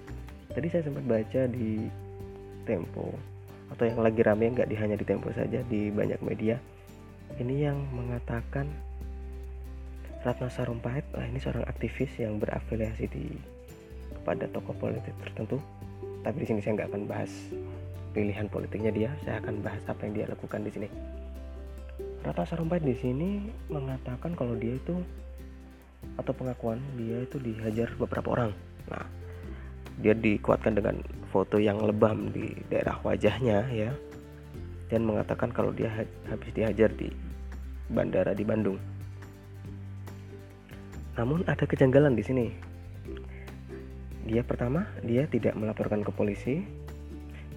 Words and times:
Tadi 0.54 0.70
saya 0.70 0.86
sempat 0.86 1.02
baca 1.02 1.49
di 1.49 1.81
Tempo 2.61 3.09
atau 3.73 3.89
yang 3.89 4.05
lagi 4.05 4.21
rame 4.21 4.54
nggak 4.54 4.69
di 4.69 4.77
hanya 4.77 4.93
di 4.93 5.01
Tempo 5.01 5.33
saja 5.33 5.65
di 5.65 5.89
banyak 5.89 6.21
media 6.21 6.76
ini 7.36 7.67
yang 7.67 7.77
mengatakan 7.91 8.71
Ratna 10.25 10.49
Sarumpait 10.49 11.05
nah 11.13 11.23
ini 11.23 11.37
seorang 11.39 11.63
aktivis 11.69 12.09
yang 12.19 12.41
berafiliasi 12.41 13.05
di 13.07 13.31
kepada 14.11 14.49
tokoh 14.51 14.75
politik 14.75 15.15
tertentu. 15.23 15.61
Tapi 16.25 16.43
di 16.43 16.47
sini 16.49 16.59
saya 16.59 16.83
nggak 16.83 16.89
akan 16.91 17.04
bahas 17.07 17.32
pilihan 18.11 18.49
politiknya 18.49 18.91
dia 18.91 19.09
saya 19.21 19.39
akan 19.39 19.61
bahas 19.61 19.83
apa 19.87 20.04
yang 20.09 20.13
dia 20.19 20.25
lakukan 20.27 20.59
di 20.65 20.71
sini. 20.73 20.87
Ratna 22.25 22.43
Sarumpait 22.43 22.83
di 22.83 22.97
sini 22.97 23.47
mengatakan 23.71 24.35
kalau 24.35 24.57
dia 24.57 24.75
itu 24.75 24.99
atau 26.19 26.33
pengakuan 26.33 26.82
dia 26.99 27.23
itu 27.23 27.37
dihajar 27.39 27.93
beberapa 27.96 28.35
orang. 28.35 28.51
Nah 28.91 29.05
dia 30.01 30.13
dikuatkan 30.13 30.77
dengan 30.77 30.96
foto 31.32 31.57
yang 31.57 31.82
lebam 31.82 32.30
di 32.30 32.53
daerah 32.69 33.02
wajahnya 33.02 33.66
ya 33.73 33.91
dan 34.88 35.03
mengatakan 35.03 35.52
kalau 35.52 35.75
dia 35.75 35.91
habis 36.27 36.52
dihajar 36.55 36.91
di 36.95 37.11
bandara 37.91 38.31
di 38.35 38.43
Bandung. 38.43 38.80
Namun 41.17 41.43
ada 41.49 41.66
kejanggalan 41.66 42.13
di 42.13 42.23
sini. 42.23 42.47
Dia 44.27 44.43
pertama, 44.43 44.85
dia 45.02 45.23
tidak 45.25 45.55
melaporkan 45.55 46.03
ke 46.03 46.11
polisi. 46.11 46.61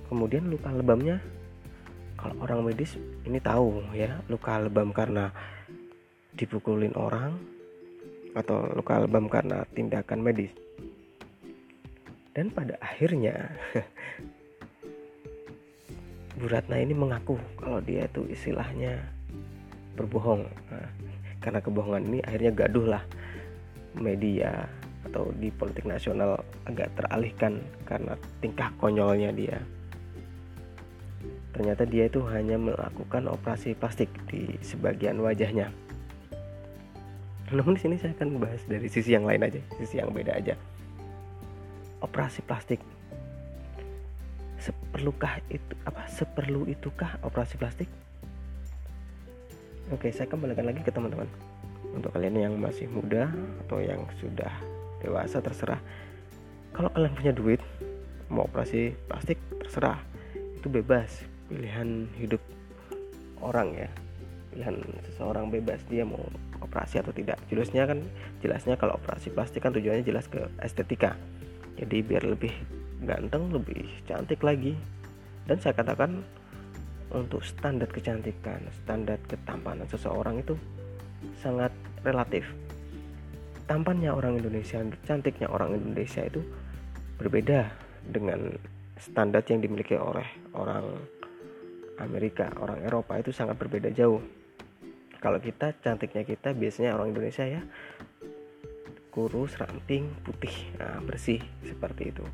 Kemudian 0.06 0.50
luka 0.50 0.74
lebamnya 0.74 1.22
kalau 2.18 2.36
orang 2.44 2.66
medis 2.66 2.98
ini 3.24 3.38
tahu 3.38 3.80
ya, 3.94 4.20
luka 4.26 4.58
lebam 4.58 4.90
karena 4.90 5.30
dipukulin 6.34 6.92
orang 6.98 7.38
atau 8.34 8.70
luka 8.74 9.02
lebam 9.02 9.26
karena 9.26 9.66
tindakan 9.74 10.20
medis. 10.22 10.52
Dan 12.30 12.54
pada 12.54 12.78
akhirnya 12.78 13.50
Bu 16.40 16.48
Ratna 16.48 16.80
ini 16.80 16.96
mengaku 16.96 17.36
kalau 17.60 17.84
dia 17.84 18.08
itu 18.08 18.24
istilahnya 18.32 18.96
berbohong. 19.92 20.48
Nah, 20.72 20.88
karena 21.44 21.60
kebohongan 21.60 22.08
ini 22.08 22.18
akhirnya 22.24 22.52
gaduh 22.64 22.86
lah 22.96 23.04
media 24.00 24.64
atau 25.04 25.28
di 25.36 25.52
politik 25.52 25.84
nasional 25.84 26.40
agak 26.64 26.88
teralihkan 26.96 27.60
karena 27.84 28.16
tingkah 28.40 28.72
konyolnya 28.80 29.36
dia. 29.36 29.60
Ternyata 31.52 31.84
dia 31.84 32.08
itu 32.08 32.24
hanya 32.32 32.56
melakukan 32.56 33.28
operasi 33.28 33.76
plastik 33.76 34.08
di 34.24 34.56
sebagian 34.64 35.20
wajahnya. 35.20 35.68
Namun 37.52 37.76
di 37.76 37.84
sini 37.84 37.96
saya 38.00 38.16
akan 38.16 38.40
membahas 38.40 38.64
dari 38.64 38.88
sisi 38.88 39.12
yang 39.12 39.28
lain 39.28 39.44
aja, 39.44 39.60
sisi 39.76 40.00
yang 40.00 40.08
beda 40.08 40.40
aja. 40.40 40.56
Operasi 42.00 42.40
plastik 42.48 42.80
seperlukah 44.60 45.40
itu 45.48 45.74
apa 45.88 46.04
seperlu 46.06 46.68
itukah 46.68 47.16
operasi 47.24 47.56
plastik? 47.56 47.88
Oke 49.90 50.12
saya 50.14 50.28
kembalikan 50.28 50.68
lagi 50.68 50.84
ke 50.84 50.92
teman-teman. 50.92 51.26
Untuk 51.90 52.14
kalian 52.14 52.38
yang 52.38 52.54
masih 52.60 52.86
muda 52.86 53.26
atau 53.66 53.82
yang 53.82 54.06
sudah 54.22 54.52
dewasa 55.02 55.42
terserah. 55.42 55.80
Kalau 56.70 56.92
kalian 56.94 57.16
punya 57.16 57.32
duit 57.34 57.58
mau 58.30 58.46
operasi 58.46 58.94
plastik 59.10 59.40
terserah. 59.58 59.98
Itu 60.60 60.70
bebas 60.70 61.26
pilihan 61.50 62.06
hidup 62.20 62.38
orang 63.42 63.74
ya. 63.74 63.90
Pilihan 64.54 64.78
seseorang 65.10 65.50
bebas 65.50 65.82
dia 65.90 66.06
mau 66.06 66.22
operasi 66.62 67.02
atau 67.02 67.10
tidak. 67.10 67.40
Jelasnya 67.50 67.90
kan 67.90 67.98
jelasnya 68.44 68.78
kalau 68.78 68.94
operasi 68.94 69.34
plastik 69.34 69.66
kan 69.66 69.74
tujuannya 69.74 70.06
jelas 70.06 70.30
ke 70.30 70.46
estetika. 70.62 71.18
Jadi 71.80 72.04
biar 72.06 72.22
lebih 72.28 72.52
ganteng 73.04 73.52
lebih 73.52 73.88
cantik 74.04 74.40
lagi. 74.44 74.76
Dan 75.48 75.56
saya 75.58 75.74
katakan 75.74 76.20
untuk 77.10 77.42
standar 77.42 77.90
kecantikan 77.90 78.62
standar 78.70 79.18
ketampanan 79.26 79.86
seseorang 79.90 80.40
itu 80.40 80.54
sangat 81.42 81.74
relatif. 82.06 82.46
Tampannya 83.66 84.10
orang 84.10 84.38
Indonesia 84.38 84.82
cantiknya 85.06 85.50
orang 85.50 85.78
Indonesia 85.78 86.22
itu 86.22 86.42
berbeda 87.18 87.70
dengan 88.06 88.54
standar 88.98 89.42
yang 89.46 89.62
dimiliki 89.62 89.94
oleh 89.94 90.26
orang 90.54 90.86
Amerika 92.00 92.48
orang 92.56 92.80
Eropa 92.80 93.20
itu 93.20 93.30
sangat 93.30 93.60
berbeda 93.60 93.92
jauh. 93.92 94.22
Kalau 95.20 95.36
kita 95.36 95.76
cantiknya 95.84 96.24
kita 96.24 96.56
biasanya 96.56 96.96
orang 96.96 97.12
Indonesia 97.12 97.44
ya 97.44 97.60
kurus 99.10 99.58
ramping 99.58 100.06
putih 100.22 100.54
nah, 100.78 101.02
bersih 101.02 101.42
seperti 101.66 102.14
itu 102.14 102.24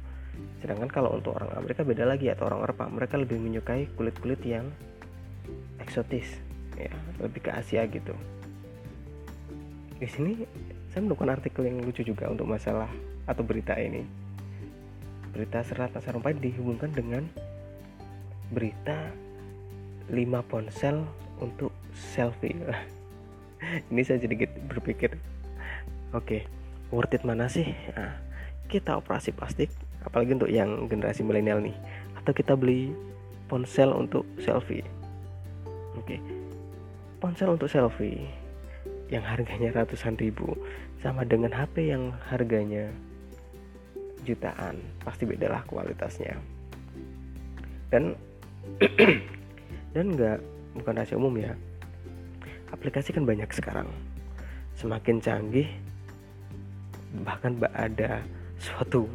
sedangkan 0.60 0.88
kalau 0.90 1.14
untuk 1.16 1.36
orang 1.36 1.52
Amerika 1.56 1.86
beda 1.86 2.04
lagi 2.08 2.32
atau 2.32 2.48
orang 2.48 2.64
Eropa. 2.66 2.84
Mereka 2.88 3.14
lebih 3.20 3.38
menyukai 3.38 3.86
kulit-kulit 3.94 4.40
yang 4.42 4.66
eksotis 5.78 6.26
ya 6.76 6.92
lebih 7.22 7.40
ke 7.46 7.50
Asia 7.52 7.84
gitu. 7.88 8.12
Di 9.96 10.08
sini 10.08 10.44
saya 10.92 11.00
menemukan 11.04 11.32
artikel 11.32 11.64
yang 11.64 11.80
lucu 11.80 12.04
juga 12.04 12.28
untuk 12.28 12.48
masalah 12.48 12.88
atau 13.24 13.42
berita 13.44 13.76
ini. 13.76 14.04
Berita 15.32 15.60
serat 15.64 15.92
Sarumpait 16.00 16.36
dihubungkan 16.36 16.92
dengan 16.92 17.28
berita 18.48 19.12
5 20.08 20.16
ponsel 20.48 21.04
untuk 21.42 21.72
selfie. 21.92 22.56
Ini 23.90 24.02
saya 24.06 24.22
sedikit 24.22 24.48
berpikir. 24.70 25.16
Oke 26.14 26.40
okay, 26.40 26.40
worth 26.94 27.12
it 27.12 27.26
mana 27.26 27.50
sih? 27.50 27.66
Nah, 27.92 28.16
kita 28.70 28.96
operasi 28.96 29.34
plastik 29.34 29.68
apalagi 30.06 30.38
untuk 30.38 30.50
yang 30.50 30.86
generasi 30.86 31.26
milenial 31.26 31.58
nih. 31.58 31.74
Atau 32.22 32.32
kita 32.32 32.54
beli 32.54 32.94
ponsel 33.50 33.90
untuk 33.90 34.22
selfie. 34.38 34.86
Oke. 35.98 36.22
Ponsel 37.18 37.58
untuk 37.58 37.66
selfie 37.66 38.24
yang 39.10 39.22
harganya 39.22 39.70
ratusan 39.82 40.18
ribu 40.18 40.54
sama 40.98 41.22
dengan 41.22 41.54
HP 41.54 41.94
yang 41.94 42.10
harganya 42.26 42.90
jutaan 44.26 44.82
pasti 45.06 45.22
bedalah 45.22 45.62
kualitasnya. 45.70 46.34
Dan 47.90 48.18
dan 49.94 50.06
enggak 50.10 50.38
bukan 50.74 50.96
rahasia 50.98 51.16
umum 51.16 51.34
ya. 51.38 51.54
Aplikasi 52.74 53.14
kan 53.14 53.22
banyak 53.22 53.46
sekarang. 53.54 53.86
Semakin 54.74 55.22
canggih 55.22 55.70
bahkan 57.22 57.56
ada 57.72 58.20
suatu 58.60 59.08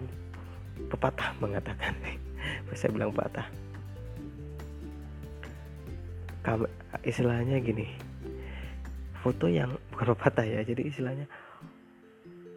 pepatah 0.89 1.35
mengatakan. 1.39 1.93
Saya 2.77 2.91
bilang 2.95 3.11
patah 3.11 3.45
Kam 6.41 6.65
istilahnya 7.05 7.61
gini 7.61 7.85
foto 9.21 9.45
yang 9.45 9.77
bukan 9.93 10.17
pepatah 10.17 10.41
ya 10.41 10.65
jadi 10.65 10.89
istilahnya 10.89 11.29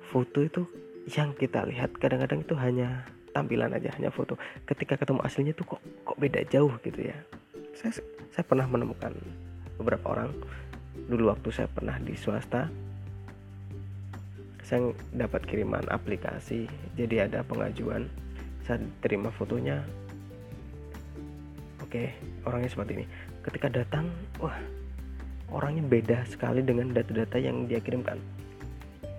foto 0.09 0.41
itu 0.41 0.65
yang 1.13 1.37
kita 1.37 1.69
lihat 1.69 1.93
kadang-kadang 2.01 2.41
itu 2.41 2.57
hanya 2.57 3.05
tampilan 3.37 3.75
aja 3.77 3.93
hanya 3.99 4.09
foto. 4.09 4.41
Ketika 4.65 4.97
ketemu 4.97 5.21
aslinya 5.21 5.53
tuh 5.53 5.77
kok 5.77 5.83
kok 6.07 6.17
beda 6.17 6.41
jauh 6.49 6.73
gitu 6.81 7.13
ya. 7.13 7.19
Saya 7.77 8.01
saya 8.33 8.45
pernah 8.47 8.65
menemukan 8.65 9.13
beberapa 9.77 10.17
orang. 10.17 10.33
Dulu 11.11 11.35
waktu 11.35 11.51
saya 11.53 11.69
pernah 11.69 12.01
di 12.01 12.17
swasta 12.17 12.71
saya 14.65 14.91
dapat 15.13 15.45
kiriman 15.45 15.85
aplikasi 15.93 16.67
jadi 16.97 17.29
ada 17.29 17.45
pengajuan. 17.45 18.09
Saya 18.65 18.81
terima 19.05 19.29
fotonya. 19.29 19.85
Oke 21.85 22.11
orangnya 22.49 22.73
seperti 22.73 22.93
ini. 22.99 23.07
Ketika 23.45 23.69
datang 23.69 24.09
wah 24.41 24.57
orangnya 25.53 25.85
beda 25.85 26.25
sekali 26.25 26.65
dengan 26.65 26.91
data-data 26.97 27.37
yang 27.37 27.69
dia 27.69 27.79
kirimkan. 27.79 28.17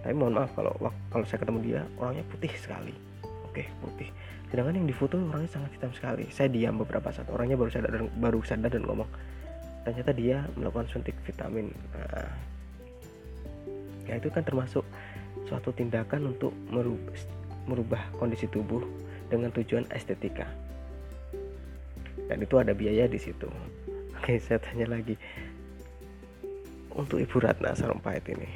Tapi 0.01 0.13
mohon 0.13 0.38
maaf 0.38 0.51
kalau 0.57 0.74
kalau 1.13 1.25
saya 1.30 1.45
ketemu 1.45 1.59
dia 1.62 1.81
orangnya 2.01 2.25
putih 2.33 2.51
sekali. 2.57 2.94
Oke 3.45 3.69
putih. 3.86 4.09
Sedangkan 4.50 4.81
yang 4.81 4.89
difoto 4.89 5.21
orangnya 5.21 5.50
sangat 5.53 5.71
hitam 5.77 5.94
sekali. 5.94 6.25
Saya 6.33 6.50
diam 6.50 6.81
beberapa 6.81 7.13
saat 7.13 7.30
orangnya 7.30 7.53
baru 7.53 7.69
sadar 7.69 7.94
baru 8.18 8.39
sadar 8.42 8.74
dan 8.74 8.83
ngomong 8.83 9.09
ternyata 9.86 10.12
dia 10.18 10.42
melakukan 10.57 10.89
suntik 10.89 11.13
vitamin 11.21 11.69
nah, 11.94 12.33
ya 14.09 14.18
itu 14.18 14.33
kan 14.33 14.42
termasuk 14.42 14.81
suatu 15.45 15.69
tindakan 15.74 16.33
untuk 16.33 16.53
merubah, 17.65 18.01
kondisi 18.18 18.50
tubuh 18.50 18.81
dengan 19.30 19.50
tujuan 19.53 19.86
estetika. 19.94 20.45
Dan 22.25 22.42
itu 22.42 22.57
ada 22.57 22.74
biaya 22.74 23.06
di 23.06 23.21
situ. 23.21 23.45
Oke, 24.18 24.42
saya 24.42 24.57
tanya 24.57 24.89
lagi. 24.89 25.13
untuk 26.95 27.19
Ibu 27.19 27.44
Ratna 27.44 27.75
Sarumpait 27.75 28.24
ini 28.31 28.47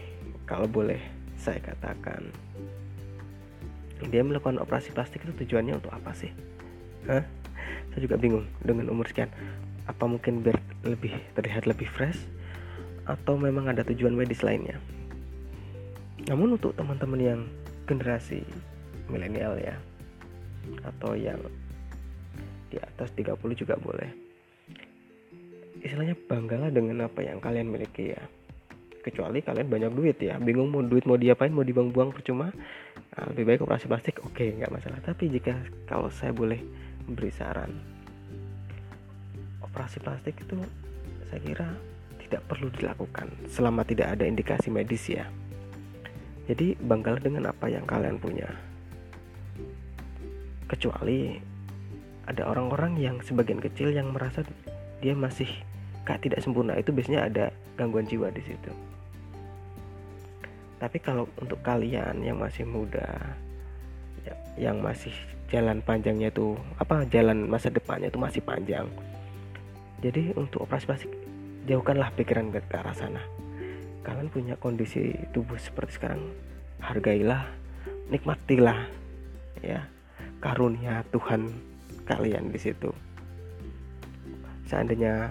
kalau 0.47 0.65
boleh 0.65 0.97
saya 1.36 1.59
katakan 1.59 2.31
dia 4.07 4.24
melakukan 4.24 4.63
operasi 4.63 4.95
plastik 4.95 5.27
itu 5.27 5.36
tujuannya 5.44 5.75
untuk 5.75 5.91
apa 5.91 6.15
sih 6.15 6.31
Hah? 7.06 7.24
saya 7.91 8.00
juga 8.00 8.15
bingung 8.15 8.47
dengan 8.63 8.88
umur 8.88 9.12
sekian 9.12 9.27
apa 9.86 10.03
mungkin 10.07 10.39
biar 10.39 10.56
lebih 10.88 11.12
terlihat 11.36 11.68
lebih 11.68 11.86
fresh 11.91 12.24
atau 13.03 13.36
memang 13.36 13.68
ada 13.68 13.83
tujuan 13.83 14.15
medis 14.15 14.39
lainnya 14.39 14.80
namun 16.30 16.62
untuk 16.62 16.78
teman-teman 16.78 17.18
yang 17.18 17.42
generasi 17.90 18.46
milenial 19.10 19.58
ya 19.58 19.74
atau 20.86 21.18
yang 21.18 21.42
di 22.70 22.78
atas 22.78 23.10
30 23.18 23.34
juga 23.58 23.74
boleh. 23.81 24.14
Istilahnya 25.81 26.14
banggalah 26.14 26.70
dengan 26.70 27.10
apa 27.10 27.26
yang 27.26 27.42
kalian 27.42 27.74
miliki 27.74 28.14
ya. 28.14 28.22
Kecuali 29.02 29.42
kalian 29.42 29.66
banyak 29.66 29.92
duit 29.98 30.22
ya. 30.22 30.38
Bingung 30.38 30.70
mau 30.70 30.86
duit 30.86 31.10
mau 31.10 31.18
diapain 31.18 31.50
mau 31.50 31.66
dibuang-buang 31.66 32.14
percuma 32.14 32.54
nah, 33.18 33.25
lebih 33.34 33.50
baik 33.50 33.66
operasi 33.66 33.90
plastik 33.90 34.22
oke 34.22 34.38
okay, 34.38 34.54
nggak 34.54 34.70
masalah. 34.70 35.02
Tapi 35.02 35.34
jika 35.34 35.58
kalau 35.90 36.14
saya 36.14 36.30
boleh 36.30 36.62
beri 37.10 37.34
saran 37.34 37.74
operasi 39.66 39.98
plastik 39.98 40.38
itu 40.38 40.62
saya 41.25 41.42
kira 41.42 41.68
tidak 42.22 42.46
perlu 42.46 42.70
dilakukan 42.70 43.34
selama 43.50 43.82
tidak 43.82 44.14
ada 44.14 44.30
indikasi 44.30 44.70
medis 44.70 45.10
ya 45.10 45.25
jadi 46.50 46.74
banggalah 46.81 47.22
dengan 47.22 47.54
apa 47.54 47.69
yang 47.69 47.86
kalian 47.86 48.18
punya. 48.18 48.50
Kecuali 50.66 51.38
ada 52.25 52.50
orang-orang 52.50 52.98
yang 52.98 53.22
sebagian 53.22 53.62
kecil 53.62 53.94
yang 53.94 54.10
merasa 54.10 54.42
dia 54.98 55.13
masih 55.13 55.46
kak 56.10 56.25
tidak 56.25 56.42
sempurna. 56.42 56.74
Itu 56.74 56.90
biasanya 56.90 57.30
ada 57.30 57.46
gangguan 57.78 58.10
jiwa 58.10 58.34
di 58.34 58.42
situ. 58.42 58.74
Tapi 60.81 60.98
kalau 60.98 61.30
untuk 61.38 61.62
kalian 61.62 62.18
yang 62.25 62.42
masih 62.42 62.66
muda 62.66 63.38
ya, 64.25 64.34
yang 64.57 64.81
masih 64.81 65.13
jalan 65.54 65.86
panjangnya 65.86 66.34
itu 66.34 66.57
apa 66.81 67.06
jalan 67.13 67.46
masa 67.46 67.69
depannya 67.69 68.10
itu 68.10 68.18
masih 68.18 68.42
panjang. 68.42 68.90
Jadi 70.01 70.34
untuk 70.34 70.66
operasi 70.66 70.90
plastik 70.90 71.13
jauhkanlah 71.69 72.10
pikiran 72.18 72.50
ke 72.50 72.57
arah 72.74 72.98
sana 72.98 73.22
kalian 74.10 74.34
punya 74.34 74.56
kondisi 74.58 75.14
tubuh 75.30 75.62
seperti 75.62 76.02
sekarang 76.02 76.22
hargailah 76.82 77.46
nikmatilah 78.10 78.90
ya. 79.62 79.86
Karunia 80.40 81.04
Tuhan 81.12 81.52
kalian 82.08 82.50
di 82.50 82.58
situ. 82.58 82.90
Seandainya 84.66 85.30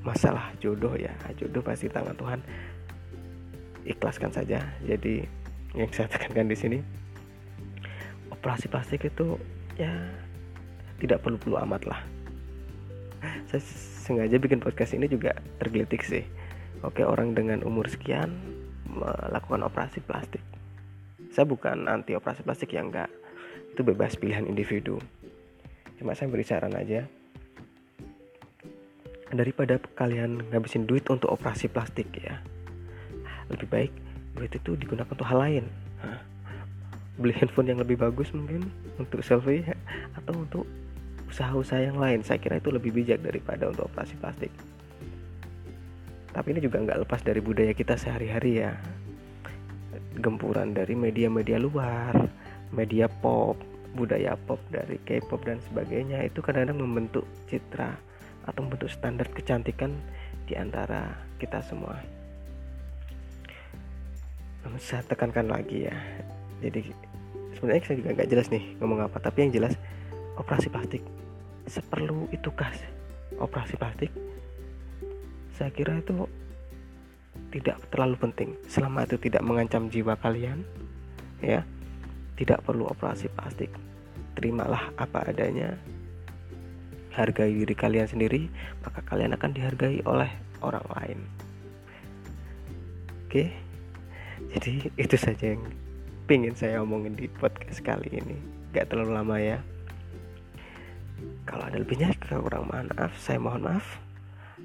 masalah 0.00 0.50
jodoh 0.58 0.96
ya 0.96 1.12
jodoh 1.36 1.60
pasti 1.60 1.86
tangan 1.86 2.16
Tuhan. 2.16 2.40
Ikhlaskan 3.86 4.32
saja. 4.34 4.64
Jadi 4.82 5.22
yang 5.76 5.92
saya 5.92 6.08
tekankan 6.08 6.48
di 6.48 6.56
sini 6.56 6.78
operasi 8.32 8.66
plastik 8.66 9.04
itu 9.04 9.36
ya 9.76 9.92
tidak 10.96 11.20
perlu-perlu 11.20 11.60
amat 11.68 11.82
lah 11.84 12.00
saya 13.50 13.62
sengaja 14.06 14.40
bikin 14.40 14.62
podcast 14.62 14.96
ini 14.96 15.04
juga 15.10 15.36
tergelitik 15.60 16.00
sih 16.00 16.24
oke 16.82 17.02
orang 17.04 17.32
dengan 17.32 17.62
umur 17.62 17.86
sekian 17.88 18.32
melakukan 18.88 19.64
operasi 19.64 20.02
plastik. 20.02 20.42
Saya 21.32 21.44
bukan 21.44 21.88
anti 21.88 22.16
operasi 22.16 22.42
plastik 22.42 22.72
yang 22.72 22.88
enggak. 22.88 23.12
Itu 23.72 23.84
bebas 23.84 24.16
pilihan 24.16 24.48
individu. 24.48 24.96
Cuma 26.00 26.16
saya 26.16 26.32
beri 26.32 26.44
saran 26.44 26.72
aja. 26.72 27.04
Daripada 29.32 29.76
kalian 29.96 30.52
ngabisin 30.52 30.88
duit 30.88 31.04
untuk 31.12 31.32
operasi 31.34 31.68
plastik 31.68 32.08
ya 32.16 32.40
lebih 33.50 33.68
baik 33.70 33.92
duit 34.36 34.52
itu 34.52 34.76
digunakan 34.76 35.08
untuk 35.08 35.26
hal 35.26 35.38
lain. 35.40 35.64
Beli 37.16 37.32
handphone 37.40 37.72
yang 37.72 37.80
lebih 37.80 37.96
bagus 37.96 38.28
mungkin 38.36 38.68
untuk 39.00 39.24
selfie 39.24 39.64
atau 40.12 40.34
untuk 40.36 40.64
usaha-usaha 41.32 41.80
yang 41.80 41.96
lain. 41.96 42.20
Saya 42.20 42.36
kira 42.36 42.60
itu 42.60 42.68
lebih 42.68 42.92
bijak 42.92 43.24
daripada 43.24 43.70
untuk 43.72 43.88
operasi 43.88 44.18
plastik 44.20 44.52
tapi 46.36 46.52
ini 46.52 46.60
juga 46.60 46.84
nggak 46.84 47.08
lepas 47.08 47.24
dari 47.24 47.40
budaya 47.40 47.72
kita 47.72 47.96
sehari-hari 47.96 48.60
ya 48.60 48.76
gempuran 50.20 50.76
dari 50.76 50.92
media-media 50.92 51.56
luar 51.56 52.12
media 52.76 53.08
pop 53.08 53.56
budaya 53.96 54.36
pop 54.44 54.60
dari 54.68 55.00
K-pop 55.08 55.48
dan 55.48 55.56
sebagainya 55.72 56.28
itu 56.28 56.44
kadang-kadang 56.44 56.84
membentuk 56.84 57.24
citra 57.48 57.96
atau 58.44 58.60
bentuk 58.68 58.92
standar 58.92 59.24
kecantikan 59.32 59.96
di 60.44 60.54
antara 60.54 61.16
kita 61.40 61.64
semua. 61.64 61.96
Saya 64.76 65.00
tekankan 65.08 65.48
lagi 65.48 65.88
ya. 65.88 65.96
Jadi 66.60 66.92
sebenarnya 67.56 67.82
saya 67.88 67.96
juga 67.96 68.10
nggak 68.20 68.28
jelas 68.28 68.46
nih 68.52 68.76
ngomong 68.78 69.08
apa, 69.08 69.16
tapi 69.18 69.48
yang 69.48 69.52
jelas 69.56 69.74
operasi 70.36 70.68
plastik 70.68 71.02
seperlu 71.66 72.28
itukah 72.30 72.70
operasi 73.40 73.74
plastik? 73.80 74.25
Saya 75.56 75.72
kira 75.72 75.96
itu 75.96 76.28
tidak 77.52 77.80
terlalu 77.88 78.16
penting 78.20 78.50
selama 78.68 79.08
itu 79.08 79.16
tidak 79.16 79.40
mengancam 79.40 79.88
jiwa 79.88 80.16
kalian 80.20 80.60
ya 81.40 81.64
tidak 82.36 82.60
perlu 82.64 82.84
operasi 82.88 83.32
plastik 83.32 83.72
terimalah 84.36 84.92
apa 85.00 85.32
adanya 85.32 85.80
hargai 87.16 87.48
diri 87.48 87.72
kalian 87.72 88.04
sendiri, 88.04 88.52
maka 88.84 89.00
kalian 89.08 89.32
akan 89.32 89.50
dihargai 89.56 90.04
oleh 90.04 90.28
orang 90.60 90.84
lain. 90.92 91.18
Oke, 93.24 93.48
jadi 94.52 94.92
itu 95.00 95.16
saja 95.16 95.56
yang 95.56 95.64
pingin 96.28 96.52
saya 96.52 96.84
omongin 96.84 97.16
di 97.16 97.26
podcast 97.32 97.80
kali 97.80 98.12
ini. 98.12 98.36
Gak 98.76 98.92
terlalu 98.92 99.16
lama 99.16 99.36
ya. 99.40 99.58
Kalau 101.48 101.64
ada 101.64 101.80
lebihnya 101.80 102.12
kurang 102.20 102.68
maaf, 102.68 103.16
saya 103.16 103.40
mohon 103.40 103.64
maaf. 103.64 104.05